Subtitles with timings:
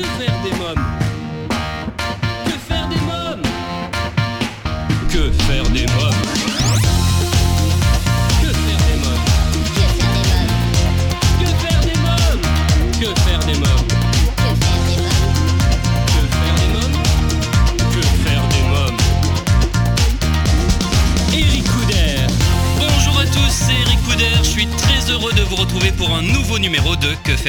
[0.00, 1.09] Que faire des mômes?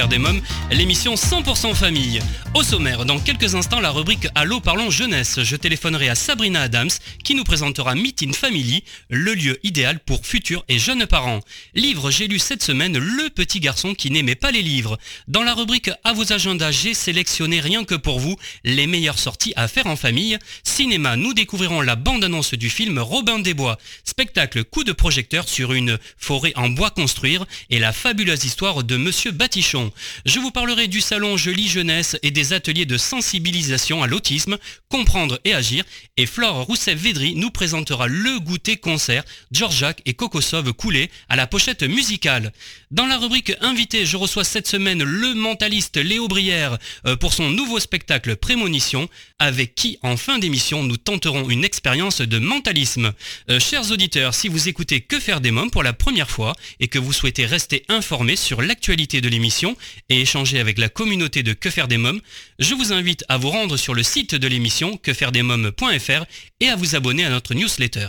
[0.07, 0.41] Des mômes,
[0.71, 2.19] l'émission 100% famille.
[2.53, 5.41] Au sommaire, dans quelques instants, la rubrique Allô parlons jeunesse.
[5.43, 6.89] Je téléphonerai à Sabrina Adams
[7.23, 11.41] qui nous présentera Meet in Family, le lieu idéal pour futurs et jeunes parents.
[11.75, 14.97] Livre, j'ai lu cette semaine Le petit garçon qui n'aimait pas les livres.
[15.27, 19.53] Dans la rubrique À vos agendas, j'ai sélectionné rien que pour vous les meilleures sorties
[19.55, 20.37] à faire en famille.
[20.63, 23.77] Cinéma, nous découvrirons la bande-annonce du film Robin des Bois.
[24.03, 28.97] Spectacle coup de projecteur sur une forêt en bois construire et la fabuleuse histoire de
[28.97, 29.90] Monsieur Batichon.
[30.25, 34.57] Je vous parlerai du salon Je lis jeunesse et des ateliers de sensibilisation à l'autisme,
[34.89, 35.83] comprendre et agir.
[36.17, 41.83] Et Flore Rousseff-Védry nous présentera le goûter concert Georgiac et Kokosov coulé à la pochette
[41.83, 42.51] musicale.
[42.91, 47.49] Dans la rubrique invité, je reçois cette semaine le mentaliste Léo Brière euh, pour son
[47.49, 53.13] nouveau spectacle Prémonition, avec qui en fin d'émission nous tenterons une expérience de mentalisme.
[53.49, 56.87] Euh, chers auditeurs, si vous écoutez Que faire des mômes pour la première fois et
[56.87, 59.75] que vous souhaitez rester informé sur l'actualité de l'émission
[60.09, 62.21] et échanger avec la communauté de Que faire des mômes,
[62.59, 66.25] je vous invite à vous rendre sur le site de l'émission quefairedesmômes.fr
[66.59, 68.07] et à vous abonner à notre newsletter.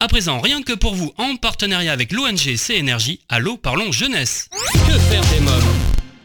[0.00, 4.48] À présent, rien que pour vous, en partenariat avec l'ONG CNRJ, Allô Parlons Jeunesse.
[4.86, 5.99] Que faire des mômes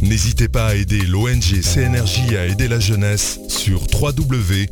[0.00, 4.64] N'hésitez pas à aider l'ONG CNRJ à aider la jeunesse sur www.cnrj.org.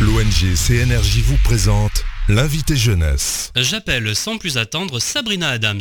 [0.00, 3.52] L'ONG CNRJ vous présente l'invité jeunesse.
[3.54, 5.80] J'appelle sans plus attendre Sabrina Adams.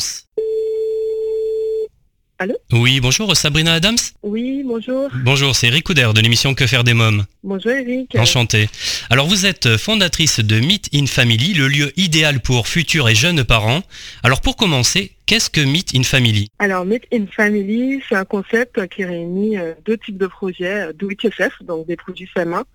[2.38, 3.98] Allô Oui, bonjour Sabrina Adams.
[4.22, 5.10] Oui, bonjour.
[5.24, 7.24] Bonjour, c'est Eric Couder de l'émission Que faire des mômes.
[7.44, 8.14] Bonjour Eric.
[8.18, 8.68] Enchanté.
[9.10, 13.46] Alors vous êtes fondatrice de Meet in Family, le lieu idéal pour futurs et jeunes
[13.46, 13.84] parents.
[14.22, 16.50] Alors pour commencer, qu'est-ce que Meet in Family?
[16.60, 20.94] Alors, Meet in Family, c'est un concept qui réunit euh, deux types de projets, euh,
[20.94, 22.66] do it yourself, donc des produits faits main.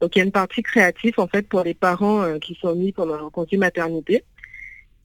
[0.00, 2.74] Donc, il y a une partie créative, en fait, pour les parents euh, qui sont
[2.74, 4.24] mis pendant leur congé maternité.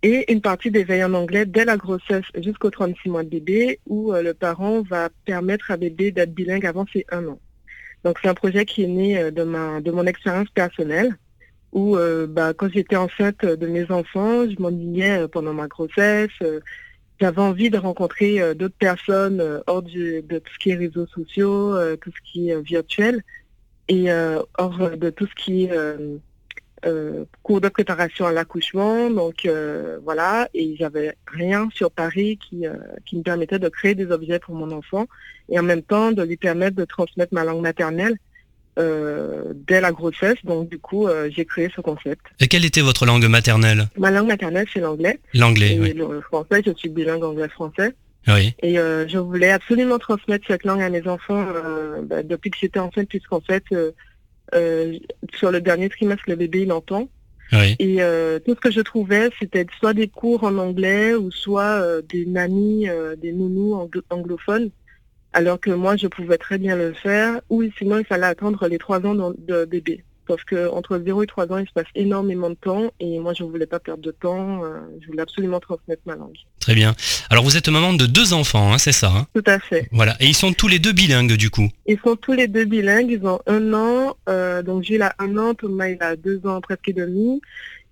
[0.03, 4.13] Et une partie d'éveil en anglais dès la grossesse jusqu'aux 36 mois de bébé, où
[4.13, 7.39] euh, le parent va permettre à bébé d'être bilingue avant ses un an.
[8.03, 11.15] Donc, c'est un projet qui est né euh, de, ma, de mon expérience personnelle,
[11.73, 16.29] où euh, bah, quand j'étais enceinte de mes enfants, je m'ennuyais pendant ma grossesse.
[17.19, 21.75] J'avais envie de rencontrer d'autres personnes hors du- de tout ce qui est réseaux sociaux,
[21.97, 23.23] tout ce qui est virtuel,
[23.87, 24.11] et
[24.59, 25.71] hors de tout ce qui est
[26.85, 29.09] euh, cours de préparation à l'accouchement.
[29.09, 32.73] Donc euh, voilà, et j'avais rien sur Paris qui, euh,
[33.05, 35.07] qui me permettait de créer des objets pour mon enfant
[35.49, 38.17] et en même temps de lui permettre de transmettre ma langue maternelle
[38.77, 40.37] euh, dès la grossesse.
[40.43, 42.21] Donc du coup, euh, j'ai créé ce concept.
[42.39, 43.87] Et quelle était votre langue maternelle?
[43.97, 45.19] Ma langue maternelle, c'est l'anglais.
[45.33, 45.93] L'anglais, oui.
[45.93, 47.95] le français, je suis bilingue anglais-français.
[48.27, 48.53] Oui.
[48.61, 52.57] Et euh, je voulais absolument transmettre cette langue à mes enfants euh, bah, depuis que
[52.59, 53.63] j'étais enceinte, puisqu'en fait,
[55.33, 57.09] sur le dernier trimestre, le bébé, il entend.
[57.53, 57.75] Oui.
[57.79, 61.81] Et euh, tout ce que je trouvais, c'était soit des cours en anglais ou soit
[61.81, 64.69] euh, des nannies, euh, des nounous anglo- anglophones,
[65.31, 67.39] alors que moi, je pouvais très bien le faire.
[67.49, 70.03] Ou sinon, il fallait attendre les trois ans de, de bébé.
[70.27, 73.33] Parce que entre 0 et 3 ans, il se passe énormément de temps et moi,
[73.33, 74.63] je ne voulais pas perdre de temps.
[74.63, 76.35] euh, je voulais absolument transmettre ma langue.
[76.59, 76.95] Très bien.
[77.29, 79.87] Alors vous êtes maman de deux enfants, hein, c'est ça hein Tout à fait.
[79.91, 80.15] Voilà.
[80.19, 81.69] Et ils sont tous les deux bilingues du coup.
[81.85, 85.37] Ils sont tous les deux bilingues, ils ont un an, euh, donc Gilles a un
[85.37, 87.41] an, Thomas il a deux ans presque et demi,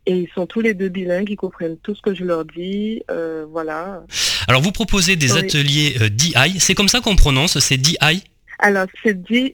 [0.05, 3.01] et ils sont tous les deux bilingues, ils comprennent tout ce que je leur dis,
[3.09, 4.03] euh, voilà.
[4.47, 5.39] Alors vous proposez des Oui.
[5.39, 7.97] ateliers euh, DI, c'est comme ça qu'on prononce, c'est DI
[8.59, 9.53] Alors c'est DIY,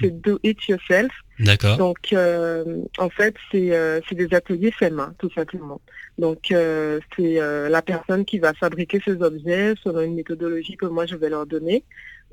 [0.00, 1.76] c'est Do It Yourself, D'accord.
[1.76, 5.80] donc euh, en fait c'est euh, c'est des ateliers faits main, tout simplement.
[6.18, 10.86] Donc euh, c'est euh, la personne qui va fabriquer ces objets selon une méthodologie que
[10.86, 11.84] moi je vais leur donner.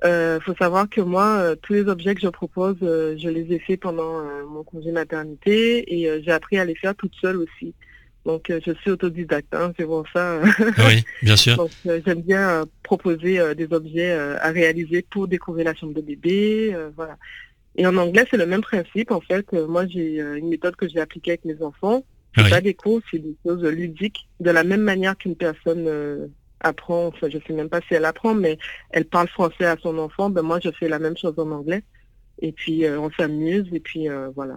[0.03, 3.51] Il faut savoir que moi, euh, tous les objets que je propose, euh, je les
[3.53, 7.13] ai faits pendant euh, mon congé maternité et euh, j'ai appris à les faire toute
[7.19, 7.73] seule aussi.
[8.25, 10.39] Donc euh, je suis autodidacte, hein, c'est pour ça.
[10.79, 11.55] Oui, bien sûr.
[11.57, 15.75] Donc euh, j'aime bien euh, proposer euh, des objets euh, à réaliser pour découvrir la
[15.75, 17.17] chambre de bébé, euh, voilà.
[17.77, 19.11] Et en anglais, c'est le même principe.
[19.11, 22.05] En fait, moi, j'ai une méthode que j'ai appliquée avec mes enfants.
[22.37, 24.27] C'est pas des cours, c'est des choses ludiques.
[24.39, 26.29] De la même manière qu'une personne
[26.59, 28.57] apprend, enfin, je sais même pas si elle apprend, mais
[28.91, 31.83] elle parle français à son enfant, ben moi, je fais la même chose en anglais.
[32.41, 34.55] Et puis, on s'amuse, et puis voilà.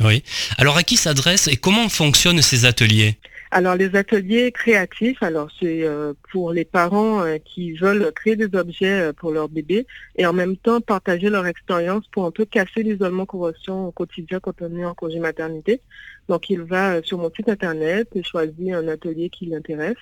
[0.00, 0.22] Oui.
[0.58, 3.16] Alors, à qui s'adresse et comment fonctionnent ces ateliers?
[3.50, 8.52] Alors les ateliers créatifs, alors c'est euh, pour les parents euh, qui veulent créer des
[8.58, 12.44] objets euh, pour leur bébé et en même temps partager leur expérience pour un peu
[12.44, 15.80] casser l'isolement qu'on au quotidien quand on est en congé maternité.
[16.28, 19.96] Donc il va sur mon site internet et choisit un atelier qui l'intéresse.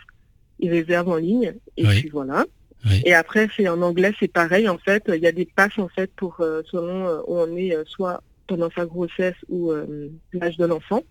[0.60, 2.46] Il réserve en ligne et puis voilà.
[3.06, 4.68] Et après, c'est en anglais, c'est pareil.
[4.68, 8.22] En fait, il y a des passes en fait pour selon où on est, soit
[8.46, 11.02] pendant sa grossesse ou euh, l'âge de l'enfant.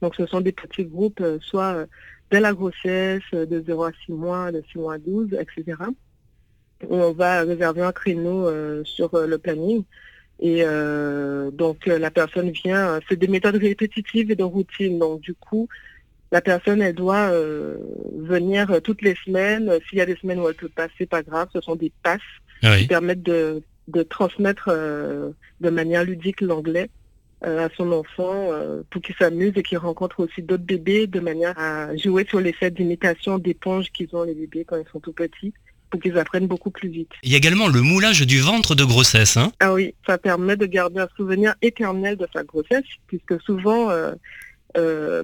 [0.00, 1.86] Donc ce sont des petits groupes, euh, soit euh,
[2.30, 5.78] dès la grossesse, de 0 à 6 mois, de 6 mois à 12, etc.
[6.88, 8.50] On va réserver un créneau
[8.84, 9.84] sur le planning.
[10.40, 10.64] Et
[11.52, 14.98] donc la personne vient, c'est des méthodes répétitives et de routine.
[14.98, 15.68] Donc du coup,
[16.32, 17.30] la personne, elle doit
[18.16, 19.70] venir toutes les semaines.
[19.88, 22.20] S'il y a des semaines où elle peut passer, pas grave, ce sont des passes
[22.78, 25.30] qui permettent de de transmettre euh,
[25.60, 26.90] de manière ludique l'anglais
[27.44, 31.18] euh, à son enfant euh, pour qu'il s'amuse et qu'il rencontre aussi d'autres bébés de
[31.18, 35.12] manière à jouer sur l'effet d'imitation d'éponge qu'ils ont les bébés quand ils sont tout
[35.12, 35.52] petits
[35.90, 37.10] pour qu'ils apprennent beaucoup plus vite.
[37.24, 39.36] Il y a également le moulage du ventre de grossesse.
[39.36, 43.90] Hein ah oui, ça permet de garder un souvenir éternel de sa grossesse puisque souvent
[43.90, 44.12] euh,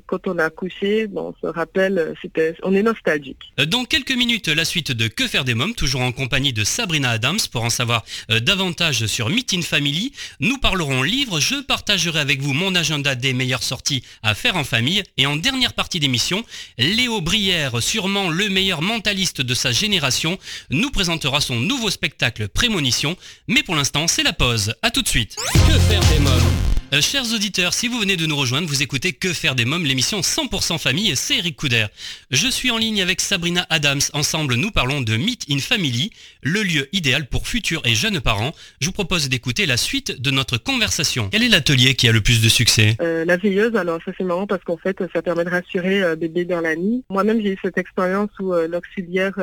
[0.07, 3.53] quand on a accouché, bon, on se rappelle, euh, c'était, on est nostalgique.
[3.61, 6.65] Euh, dans quelques minutes, la suite de Que faire des mômes, toujours en compagnie de
[6.65, 10.13] Sabrina Adams pour en savoir davantage sur Meet in Family.
[10.41, 14.65] Nous parlerons livres, je partagerai avec vous mon agenda des meilleures sorties à faire en
[14.65, 16.45] famille et en dernière partie d'émission,
[16.79, 20.39] Léo Brière, sûrement le meilleur mentaliste de sa génération,
[20.71, 23.17] nous présentera son nouveau spectacle Prémonition.
[23.47, 24.75] Mais pour l'instant, c'est la pause.
[24.83, 25.37] À tout de suite.
[25.37, 26.78] Que faire des mômes?
[26.93, 29.85] Euh, chers auditeurs, si vous venez de nous rejoindre, vous écoutez Que faire des mômes,
[29.85, 31.87] l'émission 100% famille, c'est Eric Couder.
[32.31, 34.01] Je suis en ligne avec Sabrina Adams.
[34.15, 36.11] Ensemble, nous parlons de Meet in Family,
[36.43, 38.53] le lieu idéal pour futurs et jeunes parents.
[38.81, 41.29] Je vous propose d'écouter la suite de notre conversation.
[41.31, 42.97] Quel est l'atelier qui a le plus de succès?
[43.01, 46.17] Euh, La veilleuse, alors ça c'est marrant parce qu'en fait, ça permet de rassurer euh,
[46.17, 47.05] bébé dans la nuit.
[47.11, 49.35] Moi-même, j'ai eu cette expérience où l'auxiliaire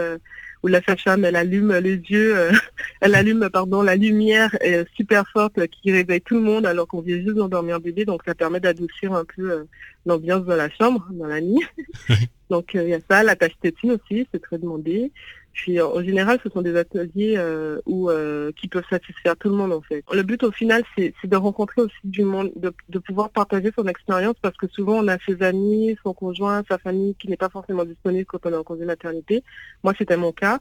[0.65, 2.51] où la sage-femme, elle allume les yeux, euh,
[3.01, 4.49] elle allume, pardon, la lumière
[4.95, 8.03] super forte qui réveille tout le monde alors qu'on vient juste d'endormir bébé.
[8.03, 9.63] Donc, ça permet d'adoucir un peu euh,
[10.07, 11.63] l'ambiance de la chambre dans la nuit.
[12.49, 15.11] donc, euh, il y a ça, la tâche tétine aussi, c'est très demandé.
[15.55, 19.55] Puis en général, ce sont des ateliers euh, où, euh, qui peuvent satisfaire tout le
[19.55, 20.03] monde en fait.
[20.11, 23.87] Le but au final, c'est de rencontrer aussi du monde, de, de pouvoir partager son
[23.87, 27.47] expérience parce que souvent on a ses amis, son conjoint, sa famille qui n'est pas
[27.49, 29.43] forcément disponible quand on est en congé maternité.
[29.83, 30.59] Moi, c'était mon cas.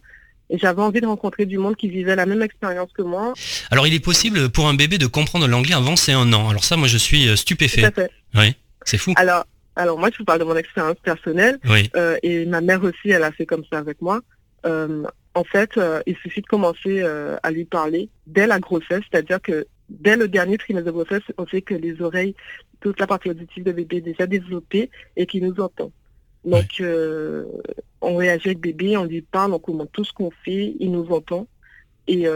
[0.48, 3.32] Et j'avais envie de rencontrer du monde qui vivait la même expérience que moi.
[3.72, 6.50] Alors, il est possible pour un bébé de comprendre l'anglais avant c'est un an.
[6.50, 7.80] Alors ça, moi, je suis euh, stupéfait.
[7.80, 8.10] Tout à fait.
[8.36, 8.54] Oui,
[8.84, 9.12] c'est fou.
[9.16, 9.44] Alors,
[9.74, 11.58] alors moi, je vous parle de mon expérience personnelle.
[11.68, 11.90] Oui.
[11.96, 14.20] Euh, et ma mère aussi, elle a fait comme ça avec moi.
[14.64, 19.02] Euh, en fait, euh, il suffit de commencer euh, à lui parler dès la grossesse,
[19.10, 22.34] c'est-à-dire que dès le dernier trimestre de grossesse, on sait que les oreilles,
[22.80, 25.90] toute la partie auditive de bébé est déjà développée et qu'il nous entend.
[26.44, 26.82] Donc,
[28.02, 31.10] on réagit avec bébé, on lui parle, on commente tout ce qu'on fait, il nous
[31.10, 31.46] entend.
[32.06, 32.26] Et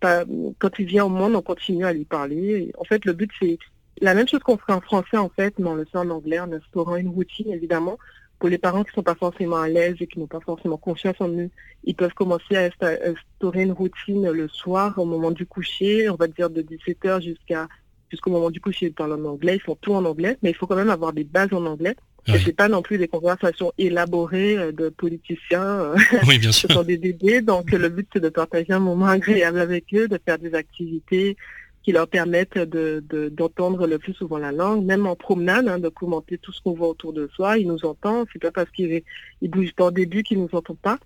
[0.00, 2.70] quand il vient au monde, on continue à lui parler.
[2.78, 3.58] en fait, le but, c'est
[4.00, 6.38] la même chose qu'on ferait en français, en fait, mais on le fait en anglais,
[6.38, 7.98] en instaurant une routine, évidemment,
[8.40, 11.16] pour les parents qui sont pas forcément à l'aise et qui n'ont pas forcément confiance
[11.20, 11.50] en eux,
[11.84, 12.70] ils peuvent commencer à
[13.04, 17.68] instaurer une routine le soir au moment du coucher, on va dire de 17h jusqu'à
[18.10, 20.56] jusqu'au moment du coucher, ils parlent en anglais, ils font tout en anglais, mais il
[20.56, 21.94] faut quand même avoir des bases en anglais.
[22.26, 25.62] Ce Et c'est pas non plus des conversations élaborées euh, de politiciens.
[25.62, 26.68] Euh, oui, bien sûr.
[26.68, 30.08] Ce sont des bébés, donc le but c'est de partager un moment agréable avec eux,
[30.08, 31.36] de faire des activités,
[31.82, 35.88] qui leur permettent d'entendre de, le plus souvent la langue, même en promenade, hein, de
[35.88, 37.58] commenter tout ce qu'on voit autour de soi.
[37.58, 39.02] Ils nous entendent, c'est pas parce qu'ils
[39.40, 40.98] il bougent pas au début qu'ils nous entendent pas.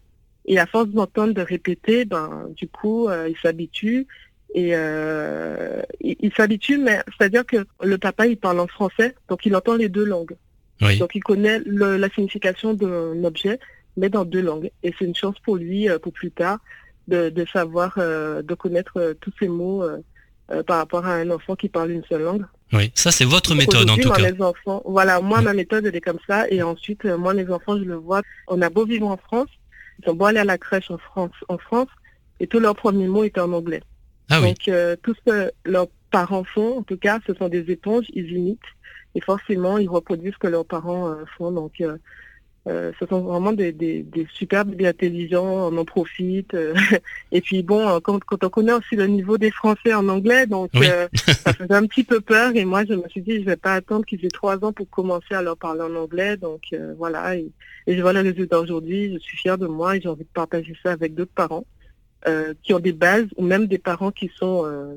[0.47, 4.07] Et à force d'entendre, de répéter, ben du coup, euh, ils s'habituent.
[4.57, 9.57] Et euh, ils s'habituent, mais c'est-à-dire que le papa, il parle en français, donc il
[9.57, 10.37] entend les deux langues.
[10.81, 13.59] Donc il connaît la signification d'un objet,
[13.97, 14.71] mais dans deux langues.
[14.83, 16.59] Et c'est une chance pour lui, euh, pour plus tard,
[17.09, 19.83] de, de savoir, euh, de connaître tous ces mots
[20.51, 22.45] euh, par rapport à un enfant qui parle une seule langue.
[22.73, 24.31] Oui, ça c'est votre méthode en tout cas.
[24.31, 27.51] Les enfants, voilà, moi ma méthode elle est comme ça et ensuite euh, moi les
[27.51, 29.49] enfants je le vois, on a beau vivre en France,
[30.03, 31.89] ils ont beau aller à la crèche en France, en France
[32.41, 33.83] et tous leurs premiers mots étaient en anglais.
[34.29, 37.71] Ah Donc euh, tout ce que leurs parents font, en tout cas, ce sont des
[37.71, 38.61] éponges, ils imitent
[39.15, 41.53] et forcément ils reproduisent ce que leurs parents font.
[41.53, 41.83] Donc
[42.67, 46.55] Euh, ce sont vraiment des, des, des super bébés intelligents, on en profite.
[46.55, 46.75] euh,
[47.33, 50.71] et puis bon, quand, quand on connaît aussi le niveau des Français en anglais, donc
[50.75, 50.87] Oui.
[50.91, 52.53] euh, ça faisait un petit peu peur.
[52.57, 54.89] Et moi, je me suis dit, je vais pas attendre qu'ils aient trois ans pour
[54.89, 56.39] commencer à leur parler en anglais.
[56.39, 57.51] Donc euh, voilà, et,
[57.87, 59.13] et je vois le résultat aujourd'hui.
[59.13, 61.67] Je suis fière de moi et j'ai envie de partager ça avec d'autres parents
[62.27, 64.95] euh, qui ont des bases ou même des parents qui sont euh,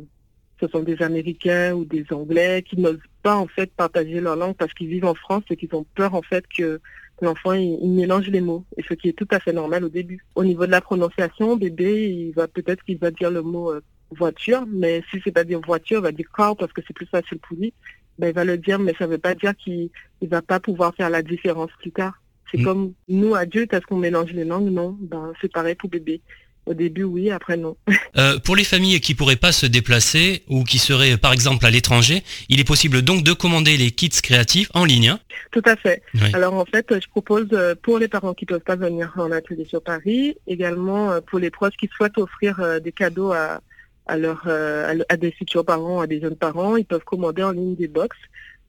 [0.61, 4.55] ce sont des Américains ou des Anglais qui n'osent pas en fait partager leur langue
[4.55, 6.79] parce qu'ils vivent en France et qu'ils ont peur en fait que
[7.21, 9.89] l'enfant il, il mélange les mots et ce qui est tout à fait normal au
[9.89, 10.23] début.
[10.35, 13.81] Au niveau de la prononciation, bébé il va peut-être qu'il va dire le mot euh,
[14.11, 17.07] voiture, mais si c'est pas dire voiture, il va dire car parce que c'est plus
[17.07, 17.73] facile pour lui.
[18.19, 19.89] Ben, il va le dire, mais ça veut pas dire qu'il
[20.21, 22.19] il va pas pouvoir faire la différence plus tard.
[22.51, 22.63] C'est Mm.
[22.63, 24.71] comme nous adultes, est-ce qu'on mélange les langues?
[24.71, 26.21] Non, ben c'est pareil pour bébé.
[26.67, 27.77] Au début oui, après non.
[28.17, 31.69] Euh, pour les familles qui pourraient pas se déplacer ou qui seraient par exemple à
[31.69, 35.09] l'étranger, il est possible donc de commander les kits créatifs en ligne.
[35.09, 35.19] hein.
[35.51, 36.01] Tout à fait.
[36.15, 36.31] Oui.
[36.33, 39.65] Alors en fait, je propose euh, pour les parents qui peuvent pas venir en atelier
[39.65, 43.61] sur Paris, également euh, pour les proches qui souhaitent offrir des cadeaux à
[44.07, 47.75] à, leur, à des futurs parents, à des jeunes parents, ils peuvent commander en ligne
[47.75, 48.15] des box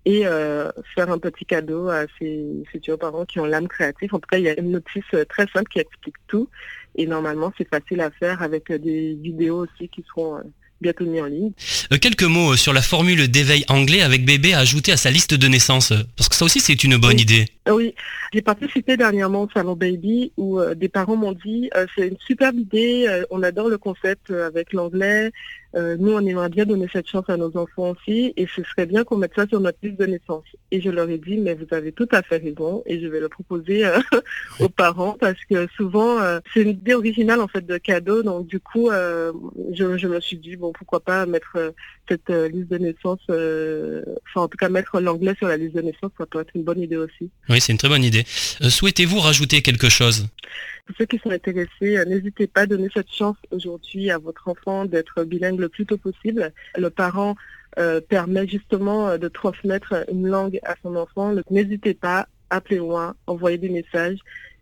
[0.04, 4.14] et euh, faire un petit cadeau à ces futurs parents qui ont l'âme créative.
[4.14, 6.48] En tout cas, il y a une notice très simple qui explique tout
[6.98, 10.42] et normalement c'est facile à faire avec euh, des vidéos aussi qui seront euh,
[10.80, 11.52] bientôt mises en ligne.
[11.92, 15.34] Euh, quelques mots sur la formule d'éveil anglais avec bébé à ajouter à sa liste
[15.34, 17.22] de naissance, parce que ça aussi c'est une bonne Oui.
[17.22, 17.46] idée.
[17.70, 17.94] Oui,
[18.32, 22.16] j'ai participé dernièrement au salon Baby où euh, des parents m'ont dit euh, c'est une
[22.26, 25.32] superbe idée, on adore le concept avec l'anglais,
[25.74, 28.86] euh, nous on aimerait bien donner cette chance à nos enfants aussi et ce serait
[28.86, 30.44] bien qu'on mette ça sur notre liste de naissance.
[30.70, 33.20] Et je leur ai dit mais vous avez tout à fait raison et je vais
[33.20, 33.98] le proposer euh,
[34.60, 38.46] aux parents parce que souvent euh, c'est une idée originale en fait de cadeau donc
[38.46, 41.74] du coup je, me suis dit bon pourquoi pas mettre
[42.08, 46.10] cette liste de naissance, enfin en tout cas mettre l'anglais sur la liste de naissance
[46.16, 47.30] ça peut être une bonne idée aussi.
[47.48, 48.24] Oui, c'est une très bonne idée.
[48.26, 50.26] Souhaitez-vous rajouter quelque chose?
[50.88, 54.48] Pour ceux qui sont intéressés, euh, n'hésitez pas à donner cette chance aujourd'hui à votre
[54.48, 56.50] enfant d'être bilingue le plus tôt possible.
[56.78, 57.36] Le parent
[57.78, 61.34] euh, permet justement euh, de transmettre une langue à son enfant.
[61.50, 64.16] N'hésitez pas, appelez-moi, envoyez des messages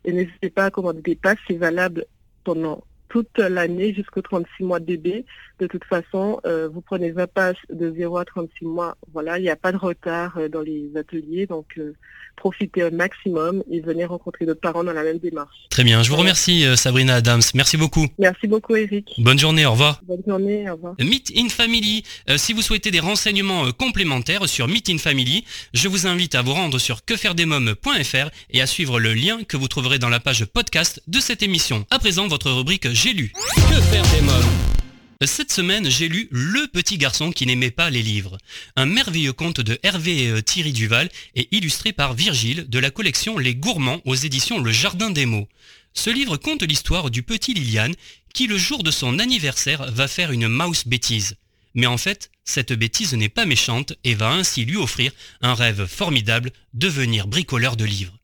[0.04, 1.38] et n'hésitez pas à commander des passes.
[1.46, 2.06] C'est valable
[2.42, 5.24] pendant toute l'année jusqu'aux 36 mois de bébé.
[5.58, 8.96] De toute façon, euh, vous prenez 20 passes de 0 à 36 mois.
[9.12, 11.94] Voilà, il n'y a pas de retard euh, dans les ateliers, donc euh,
[12.36, 15.56] profitez un maximum et venez rencontrer d'autres parents dans la même démarche.
[15.70, 17.42] Très bien, je vous remercie euh, Sabrina Adams.
[17.54, 18.06] Merci beaucoup.
[18.18, 19.14] Merci beaucoup Eric.
[19.18, 20.00] Bonne journée, au revoir.
[20.06, 20.94] Bonne journée, au revoir.
[21.00, 22.04] Meet in Family.
[22.30, 25.44] Euh, si vous souhaitez des renseignements euh, complémentaires sur Meet in Family,
[25.74, 29.68] je vous invite à vous rendre sur quefairedesmoms.fr et à suivre le lien que vous
[29.68, 31.84] trouverez dans la page podcast de cette émission.
[31.90, 33.32] À présent, votre rubrique J'ai lu.
[33.54, 34.85] Que faire des mômes?
[35.24, 38.36] Cette semaine, j'ai lu Le petit garçon qui n'aimait pas les livres,
[38.76, 43.38] un merveilleux conte de Hervé euh, Thierry Duval et illustré par Virgile de la collection
[43.38, 45.48] Les Gourmands aux éditions Le Jardin des Mots.
[45.94, 47.94] Ce livre conte l'histoire du petit Liliane
[48.34, 51.36] qui, le jour de son anniversaire, va faire une mouse bêtise.
[51.72, 55.86] Mais en fait, cette bêtise n'est pas méchante et va ainsi lui offrir un rêve
[55.86, 58.18] formidable, devenir bricoleur de livres.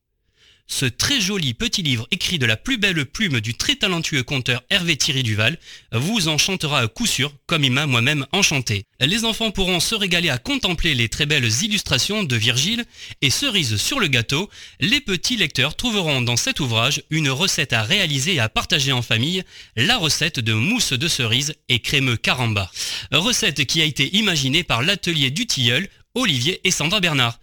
[0.66, 4.62] Ce très joli petit livre écrit de la plus belle plume du très talentueux conteur
[4.70, 5.58] Hervé Thierry Duval
[5.92, 8.86] vous enchantera à coup sûr, comme il m'a moi-même enchanté.
[9.00, 12.84] Les enfants pourront se régaler à contempler les très belles illustrations de Virgile
[13.20, 14.48] et cerise sur le gâteau,
[14.80, 19.02] les petits lecteurs trouveront dans cet ouvrage une recette à réaliser et à partager en
[19.02, 19.42] famille,
[19.76, 22.70] la recette de mousse de cerise et crémeux caramba.
[23.10, 27.38] Recette qui a été imaginée par l'atelier du tilleul, Olivier et Sandra Bernard.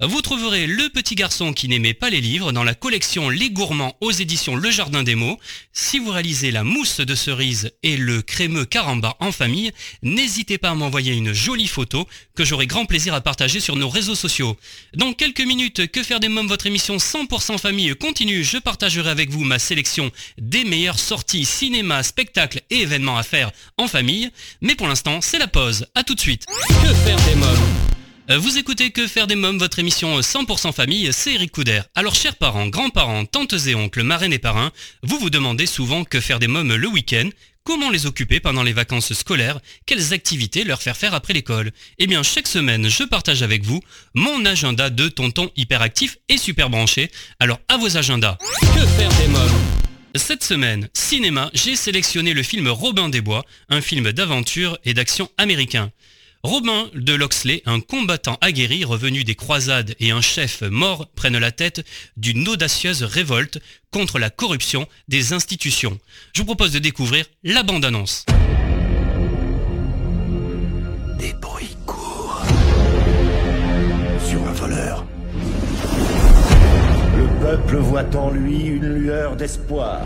[0.00, 3.96] Vous trouverez Le Petit Garçon qui n'aimait pas les livres dans la collection Les Gourmands
[4.00, 5.38] aux éditions Le Jardin des Mots.
[5.72, 9.70] Si vous réalisez la mousse de cerise et le crémeux caramba en famille,
[10.02, 13.88] n'hésitez pas à m'envoyer une jolie photo que j'aurai grand plaisir à partager sur nos
[13.88, 14.56] réseaux sociaux.
[14.96, 18.42] Dans quelques minutes, Que faire des mômes, votre émission 100% famille continue.
[18.42, 23.52] Je partagerai avec vous ma sélection des meilleures sorties cinéma, spectacles et événements à faire
[23.78, 24.30] en famille.
[24.60, 25.86] Mais pour l'instant, c'est la pause.
[25.94, 26.46] À tout de suite.
[26.46, 27.93] Que faire des mômes?
[28.28, 31.82] Vous écoutez Que faire des mômes, votre émission 100% famille, c'est Eric Couder.
[31.94, 36.20] Alors chers parents, grands-parents, tantes et oncles, marraines et parrains, vous vous demandez souvent que
[36.20, 37.28] faire des mômes le week-end,
[37.64, 41.70] comment les occuper pendant les vacances scolaires, quelles activités leur faire faire après l'école.
[41.98, 43.80] Eh bien chaque semaine, je partage avec vous
[44.14, 47.10] mon agenda de tonton hyperactif et super branché.
[47.40, 48.38] Alors à vos agendas.
[48.60, 49.60] Que faire des mômes?
[50.16, 55.28] Cette semaine, cinéma, j'ai sélectionné le film Robin des Bois, un film d'aventure et d'action
[55.38, 55.90] américain.
[56.44, 61.52] Robin de Loxley, un combattant aguerri revenu des croisades et un chef mort prennent la
[61.52, 61.86] tête
[62.18, 63.60] d'une audacieuse révolte
[63.90, 65.98] contre la corruption des institutions.
[66.34, 68.26] Je vous propose de découvrir la bande-annonce.
[71.18, 72.42] Des bruits courts.
[74.28, 75.06] Sur un voleur.
[77.16, 80.02] Le peuple voit en lui une lueur d'espoir.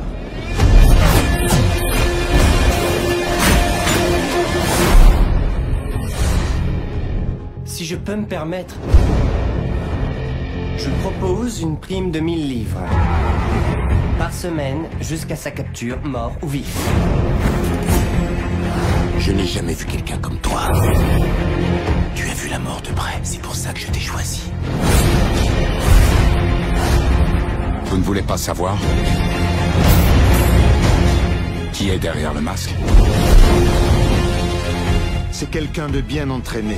[7.68, 8.75] Si je peux me permettre,
[10.78, 12.80] je propose une prime de 1000 livres.
[14.18, 16.75] Par semaine, jusqu'à sa capture, mort ou vif.
[19.18, 20.62] Je n'ai jamais vu quelqu'un comme toi.
[22.14, 24.50] Tu as vu la mort de près, c'est pour ça que je t'ai choisi.
[27.84, 28.78] Vous ne voulez pas savoir
[31.75, 32.75] qui est derrière le masque?
[35.30, 36.75] C'est quelqu'un de bien entraîné.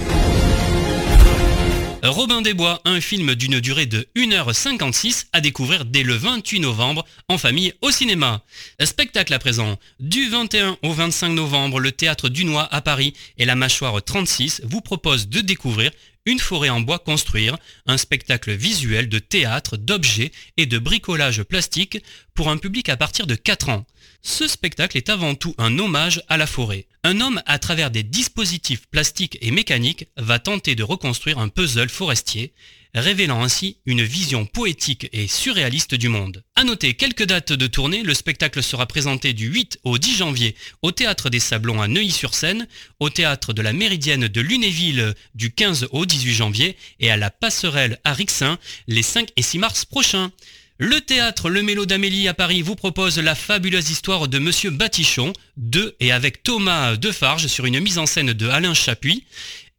[2.03, 7.05] Robin des Bois, un film d'une durée de 1h56 à découvrir dès le 28 novembre
[7.29, 8.43] en famille au cinéma.
[8.83, 9.79] Spectacle à présent.
[9.99, 14.81] Du 21 au 25 novembre, le théâtre Dunois à Paris et la mâchoire 36 vous
[14.81, 15.91] proposent de découvrir
[16.25, 21.99] une forêt en bois construire, un spectacle visuel de théâtre, d'objets et de bricolage plastique
[22.35, 23.87] pour un public à partir de 4 ans.
[24.23, 26.87] Ce spectacle est avant tout un hommage à la forêt.
[27.03, 31.89] Un homme, à travers des dispositifs plastiques et mécaniques, va tenter de reconstruire un puzzle
[31.89, 32.53] forestier,
[32.95, 36.45] révélant ainsi une vision poétique et surréaliste du monde.
[36.57, 40.55] À noter quelques dates de tournée, le spectacle sera présenté du 8 au 10 janvier
[40.83, 45.89] au Théâtre des Sablons à Neuilly-sur-Seine, au Théâtre de la Méridienne de Lunéville du 15
[45.93, 50.33] au 18 janvier et à la Passerelle à Rixin les 5 et 6 mars prochains.
[50.83, 55.35] Le théâtre Le Mélo d'Amélie à Paris vous propose la fabuleuse histoire de Monsieur Batichon,
[55.59, 59.27] de et avec Thomas Defarge sur une mise en scène de Alain Chapuis.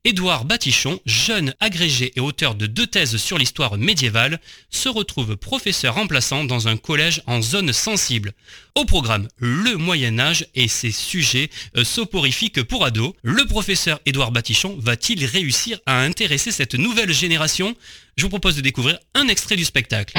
[0.03, 4.39] Édouard Batichon, jeune agrégé et auteur de deux thèses sur l'histoire médiévale,
[4.69, 8.33] se retrouve professeur remplaçant dans un collège en zone sensible.
[8.75, 13.13] Au programme, le Moyen Âge et ses sujets euh, soporifiques pour ados.
[13.23, 17.75] Le professeur Édouard Batichon va-t-il réussir à intéresser cette nouvelle génération?
[18.17, 20.13] Je vous propose de découvrir un extrait du spectacle.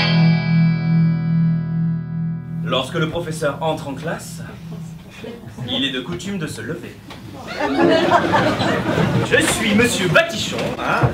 [2.73, 4.41] Lorsque le professeur entre en classe,
[5.69, 6.97] il est de coutume de se lever.
[9.31, 11.07] Je suis Monsieur Batichon, hein,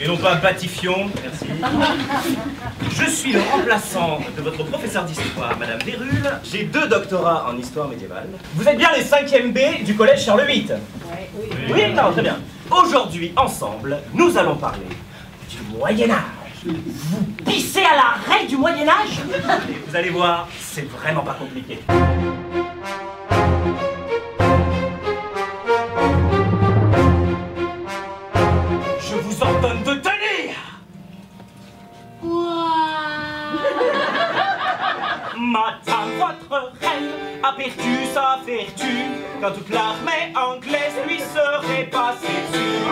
[0.00, 1.46] et, et non pas Batifion, merci.
[2.90, 6.32] Je suis le remplaçant de votre professeur d'histoire, Madame Vérule.
[6.42, 8.26] J'ai deux doctorats en histoire médiévale.
[8.56, 10.66] Vous êtes bien les 5e B du collège Charles VIII
[11.32, 11.94] Oui, oui.
[11.94, 12.38] non, très bien.
[12.72, 14.88] Aujourd'hui, ensemble, nous allons parler
[15.48, 16.37] du Moyen Âge.
[16.68, 19.22] Vous pissez à la règle du Moyen-Âge
[19.88, 21.78] vous allez voir, c'est vraiment pas compliqué.
[29.00, 30.54] Je vous ordonne de tenir
[35.38, 37.08] Madame, votre reine
[37.42, 39.06] a perdu sa vertu
[39.40, 42.84] quand toute l'armée anglaise lui serait passée dessus.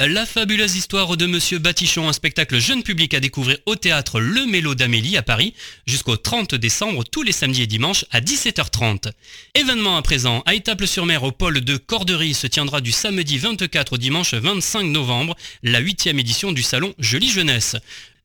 [0.00, 4.44] La fabuleuse histoire de Monsieur Batichon, un spectacle jeune public à découvrir au théâtre Le
[4.44, 5.54] Mélo d'Amélie à Paris
[5.86, 9.12] jusqu'au 30 décembre tous les samedis et dimanches à 17h30.
[9.54, 13.96] Événement à présent, à Étaples-sur-Mer au pôle de Corderie se tiendra du samedi 24 au
[13.96, 17.76] dimanche 25 novembre la huitième édition du salon Jolie Jeunesse.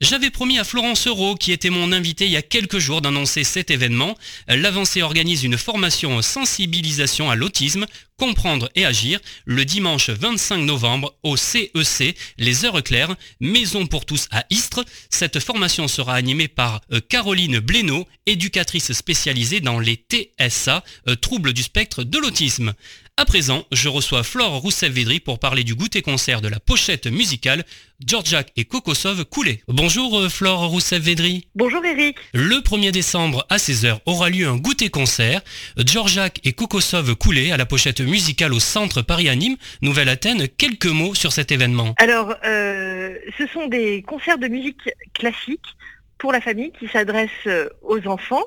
[0.01, 3.43] J'avais promis à Florence Euro, qui était mon invité il y a quelques jours, d'annoncer
[3.43, 4.17] cet événement.
[4.47, 7.85] L'avancée organise une formation sensibilisation à l'autisme,
[8.17, 14.29] comprendre et agir, le dimanche 25 novembre au CEC, les heures claires, Maison pour tous
[14.31, 14.85] à Istres.
[15.09, 21.51] Cette formation sera animée par euh, Caroline Blénaud, éducatrice spécialisée dans les TSA, euh, troubles
[21.51, 22.73] du spectre de l'autisme.
[23.19, 27.65] À présent, je reçois Flore Rousseff-Védry pour parler du goûter concert de la pochette musicale
[28.07, 29.61] Georgiak et Kokosov Coulé.
[29.67, 31.49] Bonjour euh, Flore Rousseff-Védry.
[31.53, 32.15] Bonjour Eric.
[32.33, 35.41] Le 1er décembre à 16h aura lieu un goûter concert
[35.75, 40.47] Georgiak et Kokosov Coulé à la pochette musicale au centre Paris-Anime, Nouvelle-Athènes.
[40.47, 41.95] Quelques mots sur cet événement.
[41.97, 45.75] Alors, euh, ce sont des concerts de musique classique
[46.19, 48.45] pour la famille qui s'adressent euh, aux enfants.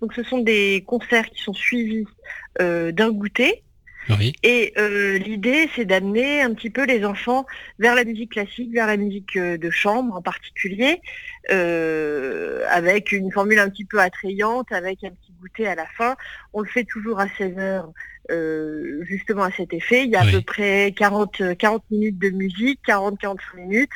[0.00, 2.06] Donc, ce sont des concerts qui sont suivis
[2.62, 3.63] euh, d'un goûter
[4.10, 4.34] Oui.
[4.42, 7.46] Et euh, l'idée, c'est d'amener un petit peu les enfants
[7.78, 11.00] vers la musique classique, vers la musique euh, de chambre en particulier,
[11.50, 16.16] euh, avec une formule un petit peu attrayante, avec un petit goûter à la fin.
[16.52, 17.92] On le fait toujours à 16 heures,
[18.30, 20.04] euh, justement à cet effet.
[20.04, 23.90] Il y a à peu près 40, euh, 40 minutes de musique, 40-45 minutes.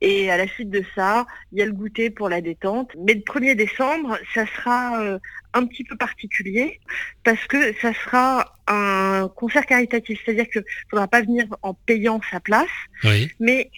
[0.00, 2.90] Et à la suite de ça, il y a le goûter pour la détente.
[2.98, 5.18] Mais le 1er décembre, ça sera euh,
[5.54, 6.80] un petit peu particulier
[7.24, 10.20] parce que ça sera un concert caritatif.
[10.24, 12.68] C'est-à-dire qu'il ne faudra pas venir en payant sa place,
[13.04, 13.30] Oui.
[13.40, 13.70] mais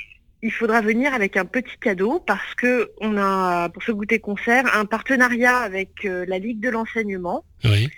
[0.43, 4.65] il faudra venir avec un petit cadeau parce que on a, pour ce goûter concert,
[4.77, 7.89] un partenariat avec euh, la Ligue de l'enseignement Oui.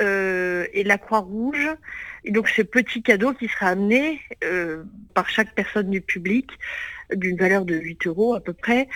[0.00, 1.68] euh, et la Croix-Rouge.
[2.24, 6.50] Et donc ce petit cadeau qui sera amené euh, par chaque personne du public
[7.14, 8.88] d'une valeur de 8 euros à peu près,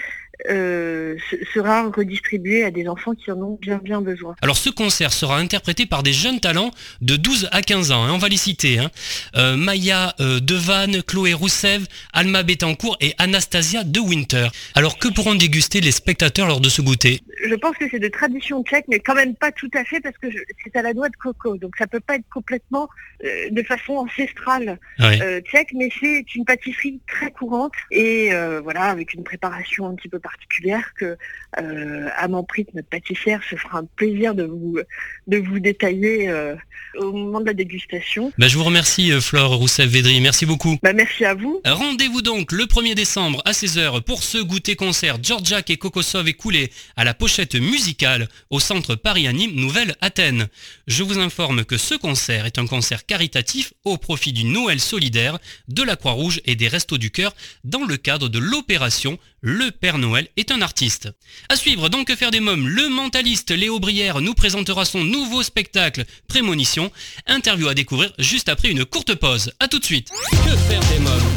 [0.46, 4.34] sera redistribué à des enfants qui en ont bien bien besoin.
[4.42, 6.70] Alors ce concert sera interprété par des jeunes talents
[7.00, 8.78] de 12 à 15 ans, hein, on va les citer.
[8.78, 8.90] Hein.
[9.36, 14.48] Euh, Maya euh, Devanne, Chloé Roussev, Alma Betancourt et Anastasia De Winter.
[14.74, 17.20] Alors que pourront déguster les spectateurs lors de ce goûter?
[17.44, 20.16] Je pense que c'est de tradition tchèque, mais quand même pas tout à fait parce
[20.18, 20.26] que
[20.64, 22.88] c'est à la noix de coco, donc ça peut pas être complètement
[23.22, 28.30] de façon ancestrale tchèque, mais c'est une pâtisserie très courante et
[28.62, 31.16] voilà avec une préparation un petit peu particulière que
[31.58, 34.78] euh, Amand notre pâtissière, se fera un plaisir de vous,
[35.26, 36.54] de vous détailler euh,
[36.98, 38.32] au moment de la dégustation.
[38.38, 40.78] Bah, je vous remercie euh, Flore Rousseff-Védry, merci beaucoup.
[40.82, 41.60] Bah, merci à vous.
[41.64, 46.70] Rendez-vous donc le 1er décembre à 16h pour ce goûter concert Georgiak et Kokosov écoulé
[46.96, 50.48] à la pochette musicale au centre Paris-Anime Nouvelle-Athènes.
[50.86, 55.38] Je vous informe que ce concert est un concert caritatif au profit du Noël solidaire,
[55.68, 59.98] de la Croix-Rouge et des Restos du Cœur dans le cadre de l'opération Le Père
[59.98, 61.08] Noël est un artiste.
[61.48, 65.42] À suivre donc Que faire des mômes, le mentaliste Léo Brière nous présentera son nouveau
[65.42, 66.90] spectacle Prémonition,
[67.26, 69.52] interview à découvrir juste après une courte pause.
[69.60, 70.10] A tout de suite.
[70.30, 71.32] Que faire des mômes?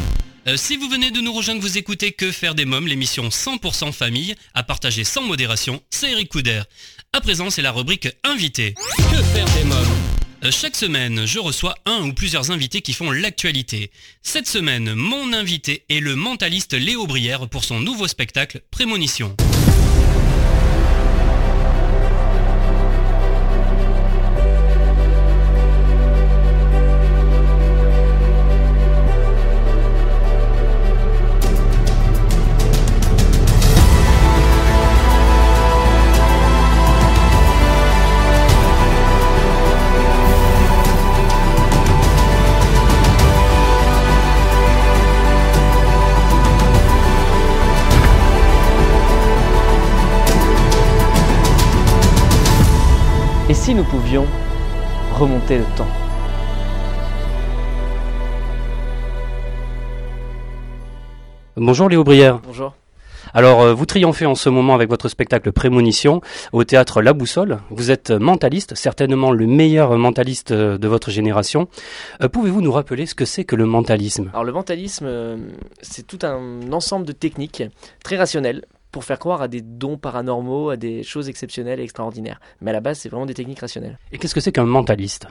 [0.48, 3.92] Euh, si vous venez de nous rejoindre, vous écoutez Que faire des mômes, l'émission 100%
[3.92, 6.62] famille, à partager sans modération, c'est Eric Couder.
[7.12, 8.74] À présent, c'est la rubrique Invité.
[8.96, 10.21] Que faire des mômes?
[10.50, 13.90] Chaque semaine, je reçois un ou plusieurs invités qui font l'actualité.
[14.22, 19.36] Cette semaine, mon invité est le mentaliste Léo Brière pour son nouveau spectacle Prémonition.
[53.50, 54.26] Si nous pouvions
[55.12, 55.86] remonter le temps
[61.56, 62.40] Bonjour Léo Brière.
[62.46, 62.72] Bonjour.
[63.34, 67.58] Alors, euh, vous triomphez en ce moment avec votre spectacle Prémonition au théâtre La Boussole.
[67.70, 71.68] Vous êtes mentaliste, certainement le meilleur mentaliste euh, de votre génération.
[72.22, 74.30] Euh, pouvez-vous nous rappeler ce que c'est que le mentalisme?
[74.32, 75.08] Alors, le mentalisme,
[75.82, 77.62] c'est tout un ensemble de techniques
[78.02, 82.40] très rationnelles pour faire croire à des dons paranormaux, à des choses exceptionnelles et extraordinaires.
[82.60, 83.98] Mais à la base, c'est vraiment des techniques rationnelles.
[84.12, 85.26] Et qu'est-ce que c'est qu'un mentaliste?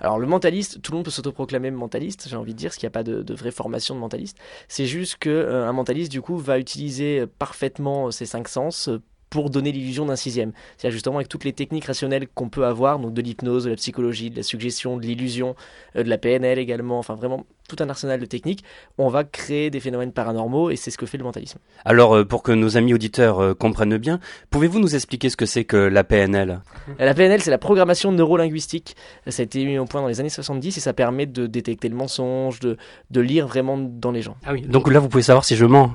[0.00, 2.86] Alors le mentaliste, tout le monde peut s'autoproclamer mentaliste, j'ai envie de dire, parce qu'il
[2.86, 4.38] n'y a pas de, vraie formation de mentaliste.
[4.66, 8.88] C'est juste qu'un euh, mentaliste, du coup, va utiliser parfaitement ses cinq sens
[9.30, 10.52] pour donner l'illusion d'un sixième.
[10.76, 13.76] C'est-à-dire justement avec toutes les techniques rationnelles qu'on peut avoir, donc de l'hypnose, de la
[13.76, 15.54] psychologie, de la suggestion, de l'illusion,
[15.96, 18.64] euh, de la PNL également, enfin vraiment tout un arsenal de techniques,
[18.98, 21.58] on va créer des phénomènes paranormaux et c'est ce que fait le mentalisme.
[21.84, 24.18] Alors, euh, pour que nos amis auditeurs euh, comprennent bien,
[24.50, 26.60] pouvez-vous nous expliquer ce que c'est que la PNL
[26.98, 28.96] La PNL, c'est la programmation neurolinguistique.
[29.28, 31.88] Ça a été mis au point dans les années 70 et ça permet de détecter
[31.88, 32.76] le mensonge, de,
[33.10, 34.36] de lire vraiment dans les gens.
[34.44, 35.92] Ah oui, donc là, vous pouvez savoir si je mens.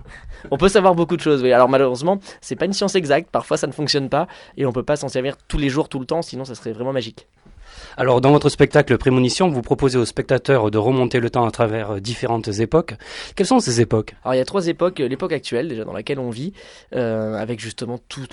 [0.52, 1.52] on peut savoir beaucoup de choses, oui.
[1.52, 4.84] Alors malheureusement, c'est pas une science exacte, parfois ça ne fonctionne pas et on peut
[4.84, 7.28] pas s'en servir tous les jours, tout le temps, sinon ça serait vraiment magique.
[7.98, 11.92] Alors, dans votre spectacle Prémonition, vous proposez aux spectateurs de remonter le temps à travers
[11.92, 12.96] euh, différentes époques.
[13.38, 14.16] Quelles sont ces époques?
[14.26, 15.00] Alors, il y a trois époques.
[15.00, 16.52] L'époque actuelle, déjà dans laquelle on vit,
[16.94, 18.28] euh, avec justement tout,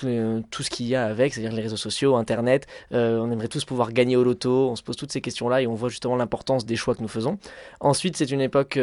[0.51, 2.67] tout ce qu'il y a avec, c'est-à-dire les réseaux sociaux, Internet.
[2.91, 4.69] Euh, on aimerait tous pouvoir gagner au loto.
[4.69, 7.07] On se pose toutes ces questions-là et on voit justement l'importance des choix que nous
[7.07, 7.37] faisons.
[7.79, 8.77] Ensuite, c'est une époque,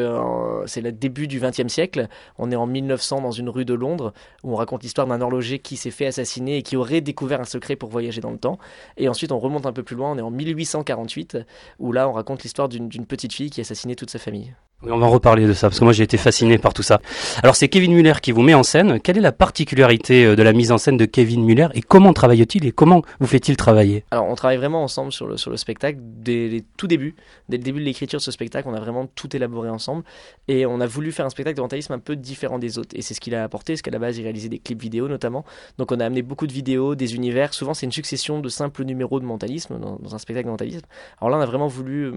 [0.64, 2.08] c'est le début du XXe siècle.
[2.38, 4.14] On est en 1900 dans une rue de Londres
[4.44, 7.44] où on raconte l'histoire d'un horloger qui s'est fait assassiner et qui aurait découvert un
[7.44, 8.58] secret pour voyager dans le temps.
[8.96, 10.12] Et ensuite, on remonte un peu plus loin.
[10.12, 10.30] On est en
[10.78, 11.38] 1848,
[11.78, 14.54] où là on raconte l'histoire d'une petite fille qui a assassiné toute sa famille.
[14.82, 17.02] On va en reparler de ça, parce que moi j'ai été fasciné par tout ça.
[17.42, 18.98] Alors c'est Kevin Muller qui vous met en scène.
[18.98, 22.14] Quelle est la particularité euh, de la mise en scène de Kevin Muller et comment
[22.14, 24.04] travaille-t-il et comment vous fait-il travailler?
[24.10, 27.14] Alors on travaille vraiment ensemble sur le, sur le spectacle dès les tout début,
[27.50, 30.02] dès le début de l'écriture de ce spectacle, on a vraiment tout élaboré ensemble
[30.48, 32.96] et on a voulu faire un spectacle de mentalisme un peu différent des autres.
[32.96, 35.08] Et c'est ce qu'il a apporté, parce qu'à la base il réalisait des clips vidéo
[35.08, 35.44] notamment.
[35.76, 37.52] Donc on a amené beaucoup de vidéos, des univers.
[37.52, 40.86] Souvent c'est une succession de simples numéros de mentalisme dans, dans un spectacle de mentalisme.
[41.20, 42.12] Alors là on a vraiment voulu euh,